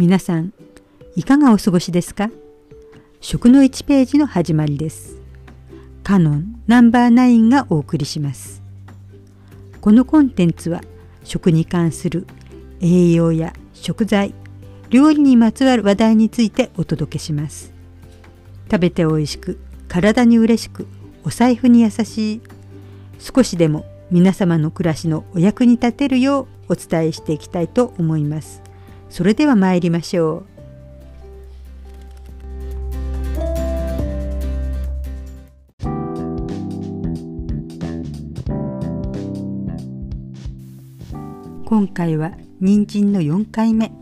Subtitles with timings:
[0.00, 0.54] 皆さん
[1.14, 2.30] いかがお過ごしですか？
[3.20, 5.18] 食の1ページの始まりです。
[6.02, 8.62] カノンナンバー9がお送りします。
[9.82, 10.80] このコンテンツは
[11.22, 12.26] 食に関する
[12.80, 14.32] 栄養や食材
[14.88, 17.74] 料理にまつわる話題についてお届けします。
[18.70, 20.86] 食べて美味しく体に嬉しく
[21.24, 22.40] お財布に優しい
[23.18, 28.59] 少しでも皆様の暮らしのお役に立てるようお伝えしていきたいと思います。
[29.10, 30.50] それでは参りましょう。
[41.66, 43.92] 今回は人参の4回目。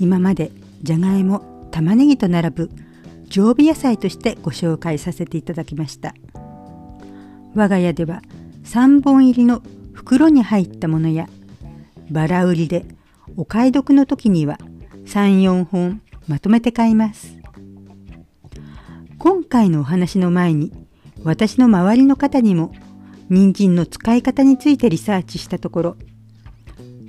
[0.00, 0.50] 今まで
[0.82, 2.70] じゃがいも玉ねぎと並ぶ
[3.28, 6.14] 常備野菜としてご紹介させていただきました。
[7.54, 8.22] 我が家では
[8.64, 11.28] 3本入りの袋に入ったものや
[12.10, 12.97] バラ売りで
[13.38, 14.58] お買い得の時には
[15.06, 17.38] 34本まとめて買います。
[19.16, 20.72] 今回のお話の前に
[21.22, 22.72] 私の周りの方にも
[23.30, 25.96] 人参の使い方についてリサーチしたところ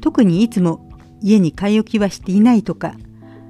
[0.01, 0.87] 特にいつも
[1.19, 2.93] 家に買い置きはしていないとか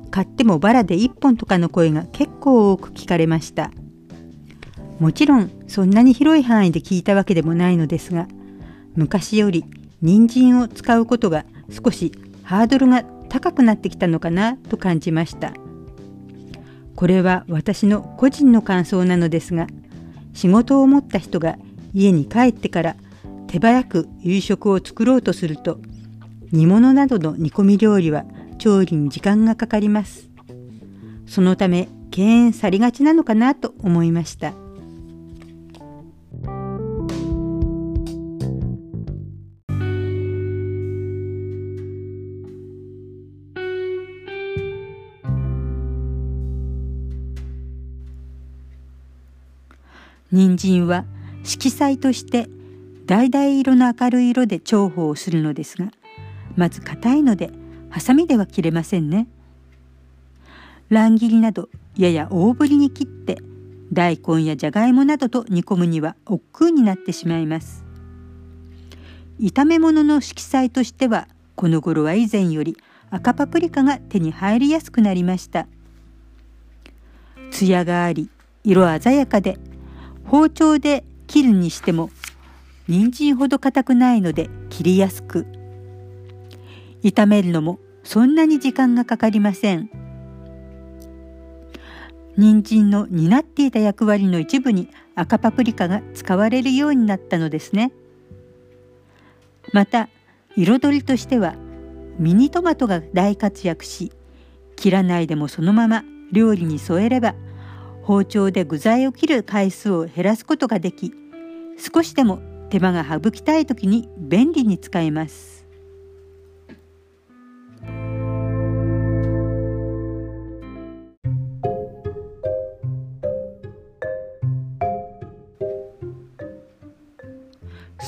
[0.10, 3.72] 買ってもバラで1本とかの声が結構多く聞かれました。
[5.00, 8.28] もちろんそんなに広い範囲で聞いたわけでもないのですが
[8.96, 9.66] 昔より
[10.02, 12.12] 人参を使うことが少し
[12.50, 15.54] ハードルが高くなってきたのかなと感じました。
[16.96, 19.68] これは私の個人の感想なのですが
[20.34, 21.60] 仕事を持った人が
[21.94, 22.96] 家に帰ってから
[23.46, 25.80] 手早く夕食を作ろうとすると
[26.52, 28.26] 煮物などの煮込み料理は
[28.58, 30.28] 調理に時間がかかります。
[31.28, 34.56] そのため敬遠されがちなのかなと思いました。
[50.32, 51.06] 人参は
[51.44, 52.48] 色彩として
[53.08, 55.92] 橙色の明るい色で重宝するのですが
[56.56, 57.52] まず硬いので
[57.90, 59.28] ハサミでは切れませんね。
[60.90, 63.38] 乱切りなどやや大ぶりに切って
[63.92, 67.84] 大根やじゃがいもなどと煮込むには億劫になってしまいます。
[69.40, 72.78] 炒め物の色彩としてはこの頃は以前より
[73.10, 75.68] 赤パプリカが手に入りやすくなりました。
[77.52, 78.30] 艶があり
[78.64, 79.58] 色鮮やかで
[80.30, 82.12] 包丁で切るにしても
[82.88, 85.48] 人参ほど硬くないので切りやすく。
[87.02, 89.90] 炒めるのもそんなに時間がかかりません。
[92.38, 97.92] 人参の担っていた役割の一部に赤パプリカが使われるようになったのですね。
[99.74, 100.10] また
[100.56, 101.56] 彩りとしては
[102.20, 104.12] ミニトマトが大活躍し
[104.76, 107.34] 切らないでもそのまま料理に添えれば
[108.04, 111.14] 包丁で具材を切る回数を減らすことができ
[111.78, 112.40] 少しでも
[112.70, 115.60] 手間が省きたい時に便利に使えます。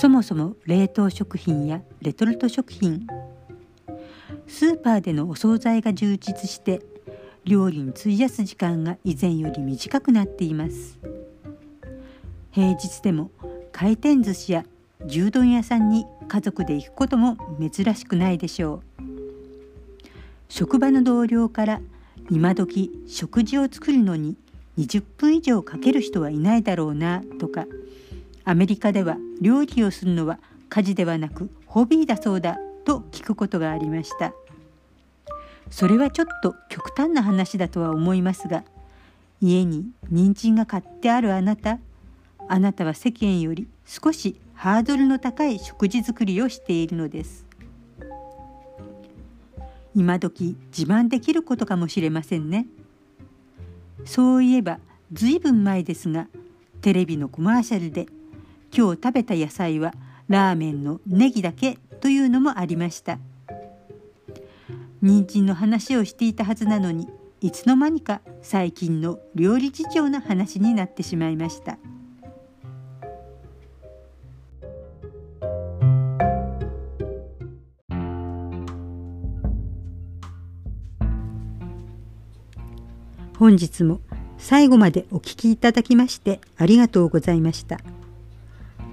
[0.01, 3.05] そもそも冷凍食品やレトルト食品
[4.47, 6.81] スーパーでのお惣菜が充実して
[7.45, 10.99] 料理に費やす時間が以前より短くなっています。
[12.51, 13.31] 平日でも
[13.71, 14.65] 回転寿司や
[15.05, 18.81] 牛丼屋さんに家族で行くことも珍しくないでしょう。
[20.49, 21.81] 職場の同僚から
[22.29, 24.35] 今時食事を作るのに
[24.77, 27.65] 20分以上かける人はいないだろうなとか。
[28.43, 34.33] アメリカでは料理をするのは家事ではなくホビーだそうだと聞くことがありました。
[35.71, 38.63] それはちょっと極端な話だとは思いますが
[39.41, 41.79] 家に人参が買ってあるあなた
[42.47, 47.47] あなたは世間より少しハードルの高い食事作りをしているのです。
[49.95, 52.67] 今時自慢できることかもしれませんね。
[54.05, 54.79] そういえば
[55.11, 56.27] ずいぶん前ですが
[56.81, 58.05] テレビのコマーシャルで
[58.75, 59.93] 今日食べた野菜は
[60.27, 63.17] ラーメンのネギだけというのもありました。
[65.01, 67.07] 人参の話をしていたはずなのに
[67.41, 71.77] いつの間にか最近の料理事情の話になってしまいました
[83.37, 84.01] 本日も
[84.37, 87.79] 最後までお聞きいただきましてありがとうございました。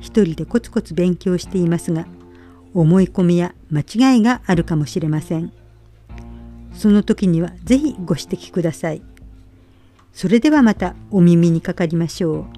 [0.01, 2.07] 一人でコツコツ勉強していますが
[2.75, 5.53] 思い込みや間違いがあるかもしれません
[6.73, 9.03] その時には是非ご指摘ください。
[10.13, 12.58] それではまたお耳にかかりましょう。